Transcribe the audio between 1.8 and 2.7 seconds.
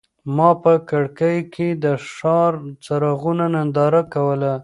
د ښار د